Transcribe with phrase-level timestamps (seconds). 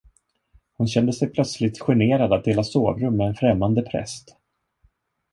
[0.73, 4.37] Hon kände sig plötsligt generad att dela sovrum med en främmande präst.